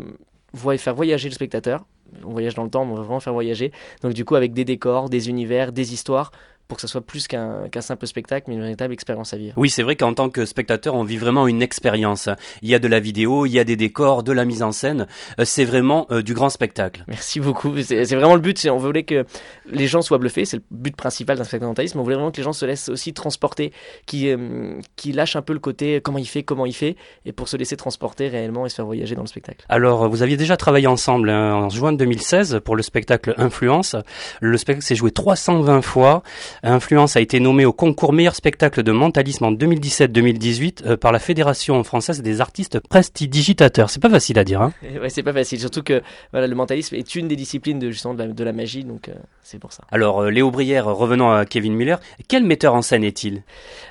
[0.77, 1.85] faire voyager le spectateur
[2.23, 3.71] on voyage dans le temps, mais on veut vraiment faire voyager.
[4.01, 6.31] Donc du coup, avec des décors, des univers, des histoires,
[6.67, 9.53] pour que ce soit plus qu'un simple spectacle, mais une véritable expérience à vivre.
[9.57, 12.29] Oui, c'est vrai qu'en tant que spectateur, on vit vraiment une expérience.
[12.61, 14.71] Il y a de la vidéo, il y a des décors, de la mise en
[14.71, 15.07] scène.
[15.39, 17.03] Euh, c'est vraiment euh, du grand spectacle.
[17.07, 17.73] Merci beaucoup.
[17.81, 18.67] C'est vraiment le but.
[18.71, 19.25] On voulait que
[19.65, 20.45] les gens soient bluffés.
[20.45, 21.99] C'est le but principal d'un spectacle mentalisme.
[21.99, 23.71] On voulait vraiment que les gens se laissent aussi transporter,
[24.05, 26.95] qui, euh, qui lâchent un peu le côté comment il fait, comment il fait,
[27.25, 29.65] et pour se laisser transporter réellement et se faire voyager dans le spectacle.
[29.69, 33.95] Alors, vous aviez déjà travaillé ensemble hein, en juin 2016 pour le spectacle Influence.
[34.41, 36.23] Le spectacle s'est joué 320 fois.
[36.61, 41.19] Influence a été nommé au concours meilleur spectacle de mentalisme en 2017-2018 euh, par la
[41.19, 43.89] Fédération française des artistes prestidigitateurs.
[43.89, 44.61] C'est pas facile à dire.
[44.61, 45.59] Hein ouais, c'est pas facile.
[45.59, 49.09] Surtout que voilà, le mentalisme est une des disciplines de, justement de la, magie, donc
[49.09, 49.83] euh, c'est pour ça.
[49.91, 51.95] Alors, euh, Léo Brière, revenons à Kevin Muller,
[52.27, 53.43] quel metteur en scène est-il?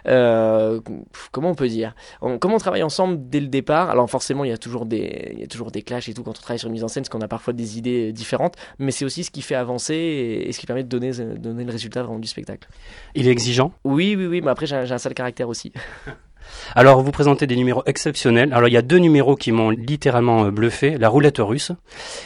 [0.04, 1.94] Comment on peut dire?
[2.20, 3.90] Comment on travaille ensemble dès le départ?
[3.90, 6.22] Alors forcément, il y a toujours des, il y a toujours des clashs et tout
[6.22, 8.54] quand on travaille sur une mise en scène, parce qu'on a parfois des idées différentes,
[8.78, 11.72] mais c'est aussi ce qui fait avancer et, ce qui permet de donner, donner le
[11.72, 12.51] résultat vraiment du spectacle.
[13.14, 13.72] Il est exigeant?
[13.84, 15.72] Oui, oui, oui, mais après j'ai un, un sale caractère aussi.
[16.74, 18.52] Alors, vous présentez des numéros exceptionnels.
[18.52, 21.72] Alors, il y a deux numéros qui m'ont littéralement euh, bluffé la roulette russe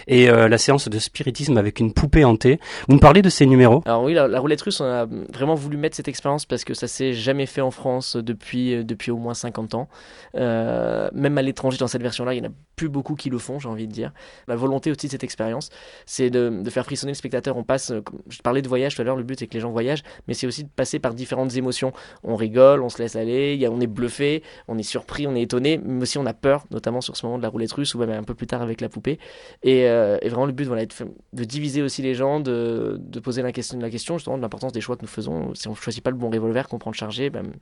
[0.07, 2.61] et euh, la séance de spiritisme avec une poupée hantée.
[2.88, 3.83] Vous me parlez de ces numéros?
[3.87, 6.87] Alors oui, la, roulette russe, on a vraiment voulu mettre cette expérience parce que ça
[6.87, 9.88] s'est jamais fait en France depuis euh, depuis au moins 50 ans.
[10.35, 13.59] même à l'étranger, dans cette version-là, il y en a plus beaucoup qui le font,
[13.59, 14.12] j'ai envie de dire.
[14.48, 15.70] La volonté aussi de cette expérience,
[16.05, 17.57] c'est de, faire frissonner le spectateur.
[17.57, 17.92] On passe,
[18.29, 20.35] je parlais de voyage tout à l'heure, le but c'est que les gens voyagent, mais
[20.35, 21.92] c'est aussi de passer par différentes émotions.
[22.22, 25.81] On rigole, on se laisse aller, on est bluffé on est surpris, on est étonné,
[25.83, 28.11] mais aussi on a peur, notamment sur ce moment de la roulette russe ou même
[28.11, 29.19] un peu plus tard avec la poupée.
[29.62, 33.79] Et, euh, vraiment le but, voilà, de diviser aussi les gens, de, poser la question,
[33.79, 35.55] la question justement de l'importance des choix que nous faisons.
[35.55, 37.53] Si on choisit pas le bon revolver qu'on prend de charger, ben,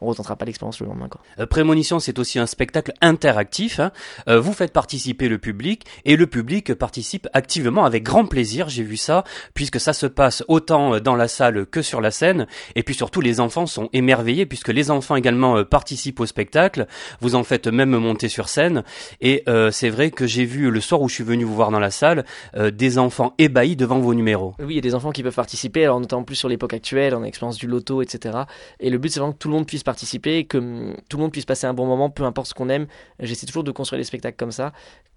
[0.00, 1.08] on retentera pas l'expérience le lendemain.
[1.08, 1.20] Quoi.
[1.38, 3.80] Euh, Prémonition, c'est aussi un spectacle interactif.
[3.80, 3.92] Hein.
[4.28, 8.68] Euh, vous faites participer le public et le public participe activement avec grand plaisir.
[8.68, 12.46] J'ai vu ça puisque ça se passe autant dans la salle que sur la scène.
[12.74, 16.86] Et puis surtout, les enfants sont émerveillés puisque les enfants également participent au spectacle.
[17.20, 18.84] Vous en faites même monter sur scène.
[19.20, 21.70] Et euh, c'est vrai que j'ai vu le soir où je suis venu vous voir
[21.70, 22.24] dans la salle
[22.56, 24.54] euh, des enfants ébahis devant vos numéros.
[24.58, 25.84] Oui, il y a des enfants qui peuvent participer.
[25.84, 28.38] Alors notamment plus sur l'époque actuelle, en expérience du loto, etc.
[28.80, 31.22] Et le but c'est vraiment que tout le monde puisse participer, que hum, tout le
[31.22, 32.86] monde puisse passer un bon moment, peu importe ce qu'on aime.
[33.20, 34.72] J'essaie toujours de construire des spectacles comme ça,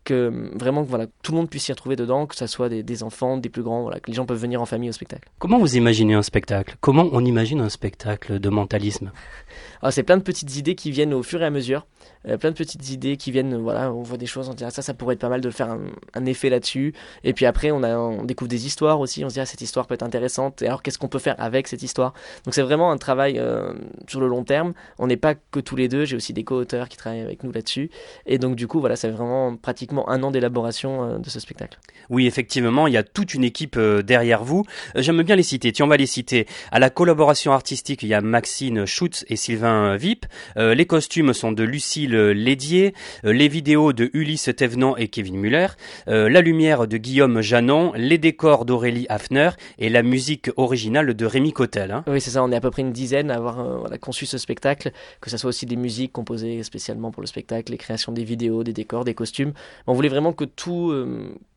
[0.07, 2.69] que hum, vraiment que voilà tout le monde puisse s'y retrouver dedans, que ce soit
[2.69, 5.29] des, enfants, des plus grands, voilà, que les gens peuvent venir en famille au spectacle.
[5.37, 6.77] Comment vous imaginez un spectacle?
[6.79, 9.11] Comment on imagine un spectacle de mentalisme?
[9.81, 11.85] Ah, c'est plein de petites idées qui viennent au fur et à mesure.
[12.27, 14.71] Euh, plein de petites idées qui viennent, voilà, on voit des choses, on dit ah,
[14.71, 15.77] ça, ça pourrait être pas mal de faire
[16.13, 16.93] un, effet là-dessus.
[17.23, 19.87] Et puis après, on, a, découvre des histoires aussi, on se dit ah, cette histoire
[19.87, 20.61] peut être intéressante.
[20.61, 22.13] Et alors, qu'est-ce qu'on peut faire avec cette histoire?
[22.45, 23.73] Donc, c'est vraiment un travail euh,
[24.07, 24.73] sur le long terme.
[24.99, 27.51] On n'est pas que tous les deux, j'ai aussi des co-auteurs qui travaillent avec nous
[27.51, 27.89] là-dessus.
[28.25, 31.79] Et donc, du coup, voilà, c'est vraiment pratiquement un an d'élaboration euh, de ce spectacle.
[32.09, 34.65] Oui, effectivement, il y a toute une équipe derrière vous.
[34.95, 35.71] J'aime bien les citer.
[35.71, 36.47] Tiens, on va les citer.
[36.71, 40.25] À la collaboration artistique, il y a Maxine Schutz et Sylvain Vip.
[40.55, 42.93] les costumes sont de Lucille Lédier,
[43.25, 45.67] euh, les vidéos de Ulysse Thévenant et Kevin Muller,
[46.07, 51.25] euh, la lumière de Guillaume Janon, les décors d'Aurélie Hafner et la musique originale de
[51.25, 51.91] Rémi Cotel.
[51.91, 52.03] Hein.
[52.07, 54.37] Oui, c'est ça, on est à peu près une dizaine à avoir euh, conçu ce
[54.37, 58.23] spectacle, que ce soit aussi des musiques composées spécialement pour le spectacle, les créations des
[58.23, 59.53] vidéos, des décors, des costumes.
[59.87, 60.93] On voulait vraiment que tout,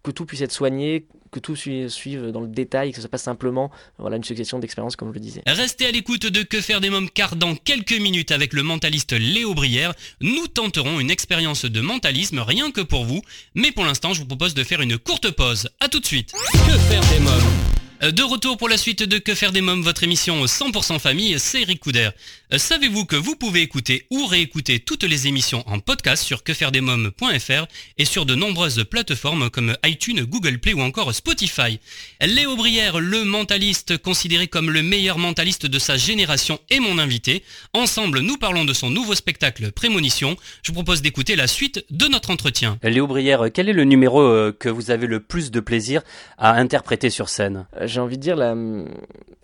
[0.03, 3.19] que tout puisse être soigné, que tout suive dans le détail, que ce soit pas
[3.19, 5.43] simplement voilà, une succession d'expériences comme je le disais.
[5.47, 9.13] Restez à l'écoute de Que faire des mômes car dans quelques minutes avec le mentaliste
[9.13, 13.23] Léo Brière, nous tenterons une expérience de mentalisme rien que pour vous,
[13.55, 15.69] mais pour l'instant je vous propose de faire une courte pause.
[15.81, 16.33] A tout de suite.
[16.53, 20.05] Que faire des mômes de retour pour la suite de Que faire des mômes, votre
[20.05, 22.09] émission 100% famille, c'est Eric Couder.
[22.53, 27.67] Euh, savez-vous que vous pouvez écouter ou réécouter toutes les émissions en podcast sur quefairedesmômes.fr
[27.99, 31.79] et sur de nombreuses plateformes comme iTunes, Google Play ou encore Spotify?
[32.23, 37.45] Léo Brière, le mentaliste considéré comme le meilleur mentaliste de sa génération est mon invité.
[37.75, 40.37] Ensemble, nous parlons de son nouveau spectacle Prémonition.
[40.63, 42.79] Je vous propose d'écouter la suite de notre entretien.
[42.83, 46.01] Léo Brière, quel est le numéro euh, que vous avez le plus de plaisir
[46.39, 47.67] à interpréter sur scène?
[47.91, 48.55] J'ai envie de dire, la...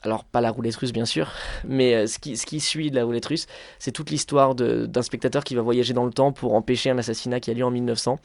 [0.03, 1.33] alors pas la roulette russe bien sûr,
[1.67, 3.47] mais euh, qui, ce qui suit de la roulette russe,
[3.79, 7.41] c'est toute l'histoire d'un spectateur qui va voyager dans le temps pour empêcher un assassinat
[7.41, 8.19] qui a lieu en 1900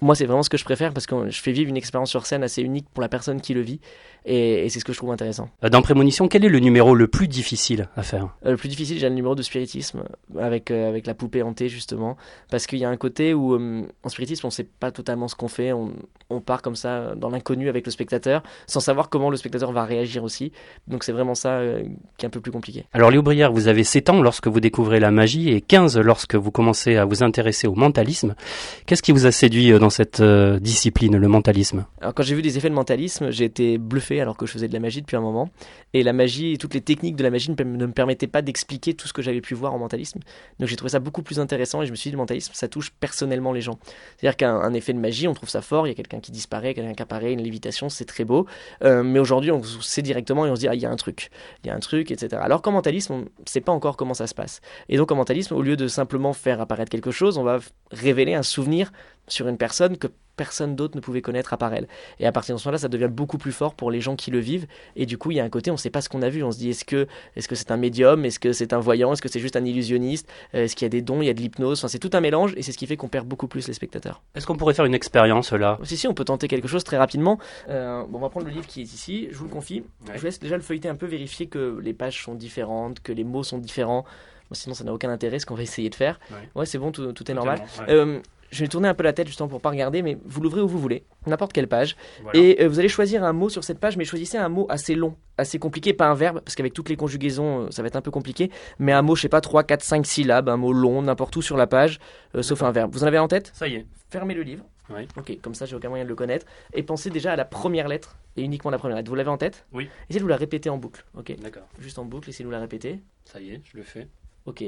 [0.00, 2.24] moi, c'est vraiment ce que je préfère parce que je fais vivre une expérience sur
[2.24, 3.80] scène assez unique pour la personne qui le vit
[4.24, 5.48] et, c'est ce que je trouve intéressant.
[5.64, 8.34] Euh, dans Prémonition, quel est le numéro le plus difficile à faire?
[8.44, 10.04] Euh, Le plus difficile, j'ai le numéro de spiritisme
[10.38, 12.16] avec, euh, avec la poupée hantée justement
[12.50, 15.34] parce qu'il y a un côté où en spiritisme, on ne sait pas totalement ce
[15.34, 15.92] qu'on fait, on,
[16.30, 19.84] on, part comme ça dans l'inconnu avec le spectateur sans savoir comment le spectateur va
[19.84, 20.52] réagir aussi.
[20.86, 21.60] Donc c'est vraiment ça
[22.16, 22.84] qui est un peu plus compliqué.
[22.92, 26.34] Alors Léo Brière, vous avez 7 ans lorsque vous découvrez la magie et 15 lorsque
[26.34, 28.34] vous commencez à vous intéresser au mentalisme.
[28.86, 31.86] Qu'est-ce qui vous a séduit dans cette euh, discipline, le mentalisme?
[32.00, 34.68] Alors quand j'ai vu des effets de mentalisme, j'ai été bluffé alors que je faisais
[34.68, 35.50] de la magie depuis un moment.
[35.94, 38.94] Et la magie et toutes les techniques de la magie ne me permettaient pas d'expliquer
[38.94, 40.20] tout ce que j'avais pu voir en mentalisme.
[40.58, 42.68] Donc j'ai trouvé ça beaucoup plus intéressant et je me suis dit le mentalisme, ça
[42.68, 43.78] touche personnellement les gens.
[44.16, 46.74] C'est-à-dire qu'un effet de magie, on trouve ça fort, il y a quelqu'un qui disparaît,
[46.74, 48.46] quelqu'un qui apparaît, une lévitation, c'est très beau.
[48.84, 50.96] Euh, mais aujourd'hui, on sait directement et on se dit, ah, il y a un
[50.96, 51.30] truc,
[51.64, 52.40] il y a un truc, etc.
[52.42, 54.60] Alors qu'en mentalisme, on ne sait pas encore comment ça se passe.
[54.88, 57.58] Et donc en mentalisme, au lieu de simplement faire apparaître quelque chose, on va
[57.90, 58.92] révéler un souvenir
[59.26, 61.88] sur une personne que personne d'autre ne pouvait connaître à part elle.
[62.20, 64.30] Et à partir de ce moment-là, ça devient beaucoup plus fort pour les gens qui
[64.30, 64.66] le vivent.
[64.96, 66.42] Et du coup, il y a un côté, on sait pas ce qu'on a vu.
[66.42, 68.24] On se dit, est-ce que est-ce que c'est un médium?
[68.24, 69.12] Est-ce que c'est un voyant?
[69.12, 70.28] Est-ce que c'est juste un illusionniste?
[70.54, 71.22] Euh, Est-ce qu'il y a des dons?
[71.22, 71.78] Il y a de l'hypnose?
[71.80, 73.74] Enfin, c'est tout un mélange et c'est ce qui fait qu'on perd beaucoup plus les
[73.74, 74.22] spectateurs.
[74.34, 75.78] Est-ce qu'on pourrait faire une expérience là?
[75.84, 77.38] Si, si, on peut tenter quelque chose très rapidement.
[77.68, 79.28] Euh, bon, on va prendre le livre qui est ici.
[79.30, 79.80] Je vous le confie.
[80.06, 80.12] Ouais.
[80.14, 83.12] Je vous laisse déjà le feuilleter un peu, vérifier que les pages sont différentes, que
[83.12, 84.04] les mots sont différents.
[84.52, 86.18] Sinon, ça n'a aucun intérêt ce qu'on va essayer de faire.
[86.30, 86.36] Ouais.
[86.54, 87.60] Ouais, c'est bon, tout, tout est normal.
[87.80, 87.84] ouais.
[87.90, 90.60] Euh, je vais tourner un peu la tête justement pour pas regarder, mais vous l'ouvrez
[90.60, 91.96] où vous voulez, n'importe quelle page.
[92.22, 92.38] Voilà.
[92.38, 94.94] Et euh, vous allez choisir un mot sur cette page, mais choisissez un mot assez
[94.94, 97.96] long, assez compliqué, pas un verbe, parce qu'avec toutes les conjugaisons, euh, ça va être
[97.96, 98.50] un peu compliqué.
[98.78, 101.42] Mais un mot, je sais pas, 3, 4, 5 syllabes, un mot long, n'importe où
[101.42, 101.98] sur la page,
[102.34, 102.92] euh, sauf un verbe.
[102.92, 103.50] Vous en avez en tête?
[103.54, 103.86] Ça y est.
[104.10, 104.64] Fermez le livre.
[104.90, 105.06] Oui.
[105.18, 106.46] Ok, comme ça, j'ai aucun moyen de le connaître.
[106.72, 109.10] Et pensez déjà à la première lettre, et uniquement la première lettre.
[109.10, 109.66] Vous l'avez en tête?
[109.72, 109.88] Oui.
[110.08, 111.04] Essayez de vous la répéter en boucle.
[111.16, 111.36] Ok?
[111.40, 111.64] D'accord.
[111.78, 113.00] Juste en boucle, essayez de vous la répéter.
[113.24, 114.08] Ça y est, je le fais.
[114.46, 114.64] Ok,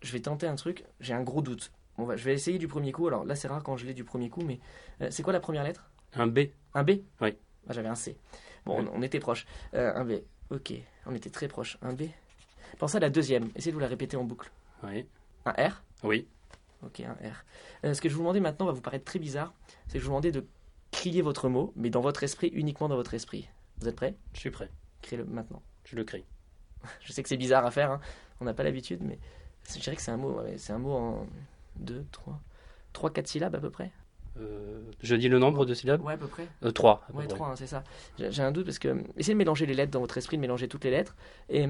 [0.00, 1.70] je vais tenter un truc, j'ai un gros doute.
[1.98, 3.06] On va, je vais essayer du premier coup.
[3.08, 4.60] Alors là, c'est rare quand je l'ai du premier coup, mais
[5.02, 5.90] euh, c'est quoi la première lettre?
[6.14, 6.40] Un B.
[6.74, 6.90] Un B?
[7.20, 7.36] Oui.
[7.68, 8.16] Ah, J'avais un C.
[8.64, 9.46] Bon, on, on était proche.
[9.74, 10.12] Euh, un B.
[10.50, 10.72] Ok,
[11.06, 11.76] on était très proche.
[11.82, 12.04] Un B?
[12.78, 13.50] Pensez à la deuxième.
[13.56, 14.50] Essayez de vous la répéter en boucle.
[14.84, 15.06] Oui.
[15.44, 15.82] Un R?
[16.04, 16.26] Oui.
[16.84, 17.44] Ok, un R.
[17.84, 19.52] Euh, ce que je vous demandais maintenant va vous paraître très bizarre.
[19.88, 20.46] C'est que je vous demandais de
[20.92, 23.48] crier votre mot, mais dans votre esprit, uniquement dans votre esprit.
[23.80, 24.14] Vous êtes prêts?
[24.32, 24.70] Je suis prêt.
[25.02, 25.62] Criez-le maintenant.
[25.84, 26.24] Je le crie.
[27.00, 28.00] Je sais que c'est bizarre à faire, hein.
[28.40, 29.18] on n'a pas l'habitude, mais
[29.68, 31.26] je dirais que c'est un mot, ouais, c'est un mot en
[31.78, 32.40] 2, 3,
[32.92, 33.90] 3, 4 syllabes à peu près.
[34.40, 36.46] Euh, je dis le nombre de syllabes Ouais, à peu près.
[36.62, 37.02] Euh, Trois.
[37.08, 37.34] à peu Ouais, près.
[37.36, 37.82] 3, c'est ça.
[38.18, 39.02] J'ai un doute parce que.
[39.16, 41.16] Essayez de mélanger les lettres dans votre esprit, de mélanger toutes les lettres.
[41.48, 41.66] Et.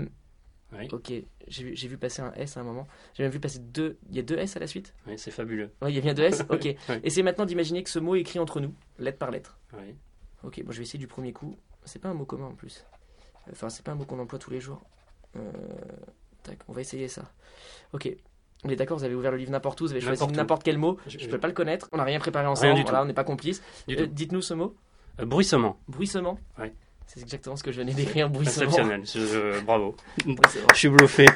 [0.71, 0.87] Oui.
[0.92, 1.11] Ok,
[1.47, 2.87] j'ai vu, passer un S à un moment.
[3.14, 3.97] J'ai même vu passer deux.
[4.11, 4.92] Il y a deux S à la suite?
[5.07, 5.71] Oui, c'est fabuleux.
[5.81, 6.44] Ouais, il y a bien deux S?
[6.51, 6.64] Ok.
[6.64, 6.77] Oui.
[7.05, 9.59] Essayez maintenant d'imaginer que ce mot est écrit entre nous, lettre par lettre.
[9.73, 9.94] Oui.
[10.42, 11.57] Ok, bon, je vais essayer du premier coup.
[11.87, 12.85] C'est pas un mot commun en plus.
[13.51, 14.83] Enfin, c'est pas un mot qu'on emploie tous les jours.
[15.37, 15.51] Euh,
[16.42, 17.33] Tac, on va essayer ça.
[17.94, 18.14] Ok.
[18.64, 20.79] On est d'accord, vous avez ouvert le livre n'importe où, vous avez choisi N'importe quel
[20.79, 20.99] mot.
[21.07, 23.05] Je- Je peux pas le connaître, on n'a rien préparé ensemble, du voilà, tout.
[23.05, 23.62] on n'est pas complices.
[23.90, 24.07] Euh.
[24.07, 24.75] Dites-nous ce mot.
[25.21, 25.79] Euh, bruissement.
[25.88, 26.73] Bruissement Ouais.
[27.11, 28.64] C'est exactement ce que je venais d'écrire, bruissement.
[28.64, 29.01] Exceptionnel.
[29.05, 29.97] Je- je- bravo.
[30.73, 31.27] Je suis bluffé.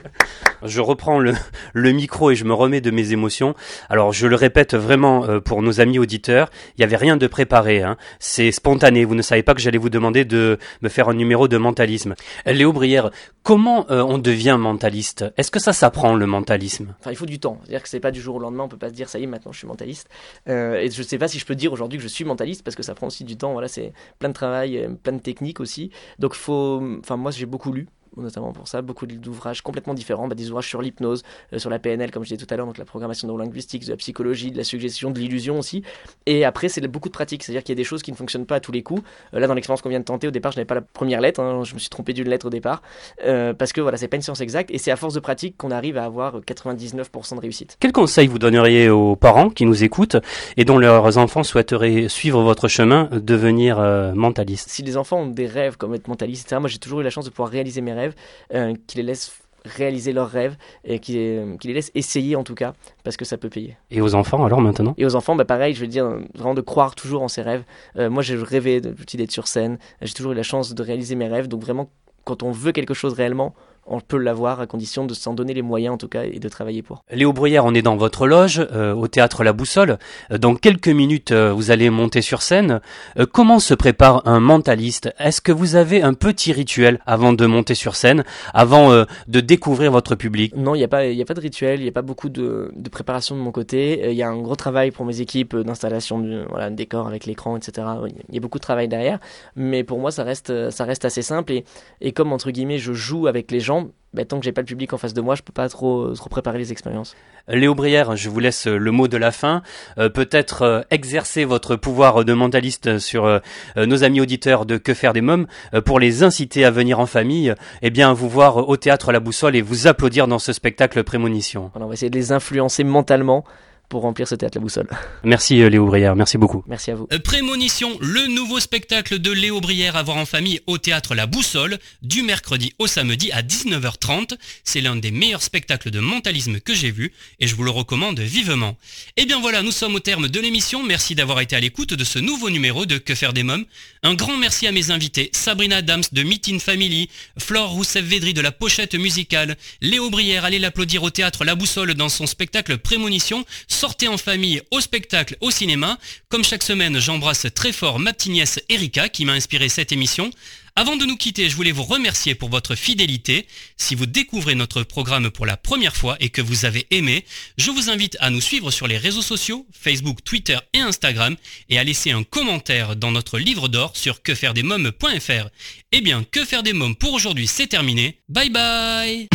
[0.62, 1.32] je reprends le,
[1.72, 3.54] le micro et je me remets de mes émotions.
[3.88, 7.26] Alors, je le répète vraiment euh, pour nos amis auditeurs, il n'y avait rien de
[7.26, 7.82] préparé.
[7.82, 7.96] Hein.
[8.18, 9.04] C'est spontané.
[9.06, 12.14] Vous ne savez pas que j'allais vous demander de me faire un numéro de mentalisme.
[12.46, 13.10] Euh, Léo Brière,
[13.42, 15.24] comment euh, on devient mentaliste?
[15.38, 16.94] Est-ce que ça s'apprend le mentalisme?
[17.00, 17.58] Enfin, il faut du temps.
[17.62, 19.22] C'est-à-dire que c'est pas du jour au lendemain, on peut pas se dire ça y
[19.24, 20.08] est, maintenant je suis mentaliste.
[20.48, 22.76] Euh, et je sais pas si je peux dire aujourd'hui que je suis mentaliste parce
[22.76, 23.52] que ça prend aussi du temps.
[23.52, 25.22] Voilà, c'est plein de travail, euh, plein de
[25.60, 25.90] aussi.
[26.18, 26.82] Donc, faut.
[27.00, 30.68] Enfin, moi, j'ai beaucoup lu notamment pour ça, beaucoup d'ouvrages complètement différents, bah, des ouvrages
[30.68, 33.28] sur l'hypnose, euh, sur la PNL, comme je disais tout à l'heure, donc la programmation
[33.28, 35.82] neurolinguistique, de la psychologie, de la suggestion, de l'illusion aussi.
[36.26, 38.46] Et après, c'est beaucoup de pratique, c'est-à-dire qu'il y a des choses qui ne fonctionnent
[38.46, 39.02] pas à tous les coups.
[39.34, 41.20] Euh, là, dans l'expérience qu'on vient de tenter, au départ, je n'avais pas la première
[41.20, 42.82] lettre, hein, je me suis trompé d'une lettre au départ,
[43.24, 45.56] euh, parce que voilà, c'est pas une science exacte, et c'est à force de pratique
[45.56, 47.76] qu'on arrive à avoir 99% de réussite.
[47.80, 50.16] Quel conseil vous donneriez aux parents qui nous écoutent
[50.56, 53.78] et dont leurs enfants souhaiteraient suivre votre chemin, devenir
[54.14, 54.68] mentaliste?
[54.70, 57.10] Si les enfants ont des rêves comme être mentaliste, etc., moi j'ai toujours eu la
[57.10, 58.14] chance de pouvoir réaliser mes rêves,
[58.54, 62.44] euh, qui les laissent réaliser leurs rêves et qui, euh, qui les laissent essayer en
[62.44, 63.76] tout cas, parce que ça peut payer.
[63.90, 64.94] Et aux enfants alors maintenant?
[64.96, 67.64] Et aux enfants, bah pareil, je veux dire, vraiment de croire toujours en ses rêves.
[67.96, 71.28] Euh, moi j'ai rêvé d'être sur scène, j'ai toujours eu la chance de réaliser mes
[71.28, 71.90] rêves, donc vraiment
[72.24, 73.54] quand on veut quelque chose réellement,
[73.88, 76.48] on peut l'avoir à condition de s'en donner les moyens en tout cas et de
[76.48, 77.04] travailler pour.
[77.10, 79.98] Léo Bruyère, on est dans votre loge, euh, au théâtre La Boussole.
[80.30, 82.80] Euh, Dans quelques minutes, euh, vous allez monter sur scène.
[83.18, 85.12] Euh, comment se prépare un mentaliste?
[85.18, 88.90] Est-ce que vous avez un petit rituel avant de monter sur scène, avant
[89.28, 90.54] de découvrir votre public?
[90.56, 92.02] Non, il n'y a, pas- il y a pas de rituel, il n'y a pas
[92.02, 94.10] beaucoup de, de préparation de mon côté.
[94.10, 97.56] Il y a un gros travail pour mes équipes d'installation voilà, de décor avec l'écran,
[97.56, 97.86] etc.
[98.28, 99.18] Il y a beaucoup de travail derrière.
[99.54, 101.52] Mais pour moi, ça reste, ça reste assez simple.
[101.52, 101.64] Et,
[102.00, 103.75] et comme, entre guillemets, je joue avec les gens,
[104.14, 106.14] bah, tant que j'ai pas le public en face de moi, je peux pas trop,
[106.14, 107.14] trop préparer les expériences.
[107.48, 109.62] Léo Brière, je vous laisse euh, le mot de la fin.
[109.98, 113.38] Euh, Peut-être euh, exercer votre pouvoir de mentaliste sur euh,
[113.76, 116.98] euh, nos amis auditeurs de Que faire des mômes euh, pour les inciter à venir
[116.98, 120.38] en famille, eh bien vous voir euh, au théâtre La Boussole et vous applaudir dans
[120.38, 121.70] ce spectacle Prémonition.
[121.74, 123.44] Voilà, on va essayer de les influencer mentalement
[123.88, 124.88] pour remplir ce théâtre La Boussole.
[125.24, 126.64] Merci euh, Léo Brière, merci beaucoup.
[126.66, 127.08] Merci à vous.
[127.12, 131.26] Euh, Prémonition, le nouveau spectacle de Léo Brière à voir en famille au théâtre La
[131.26, 134.36] Boussole, du mercredi au samedi à 19h30.
[134.64, 138.20] C'est l'un des meilleurs spectacles de mentalisme que j'ai vu et je vous le recommande
[138.20, 138.76] vivement.
[139.16, 140.82] Et bien voilà, nous sommes au terme de l'émission.
[140.82, 143.64] Merci d'avoir été à l'écoute de ce nouveau numéro de Que faire des mômes.
[144.02, 147.08] Un grand merci à mes invités, Sabrina Dams de Meet in Family,
[147.38, 152.08] Flore Rousseff-Védry de la pochette musicale, Léo Brière, allez l'applaudir au théâtre La Boussole dans
[152.08, 153.44] son spectacle Prémonition.
[153.76, 155.98] Sortez en famille, au spectacle, au cinéma.
[156.28, 160.30] Comme chaque semaine, j'embrasse très fort ma petite nièce Erika qui m'a inspiré cette émission.
[160.76, 163.46] Avant de nous quitter, je voulais vous remercier pour votre fidélité.
[163.76, 167.24] Si vous découvrez notre programme pour la première fois et que vous avez aimé,
[167.58, 171.36] je vous invite à nous suivre sur les réseaux sociaux, Facebook, Twitter et Instagram,
[171.68, 175.48] et à laisser un commentaire dans notre livre d'or sur quefairedesmoms.fr.
[175.92, 178.20] Eh bien, que faire des mômes pour aujourd'hui, c'est terminé.
[178.28, 179.28] Bye bye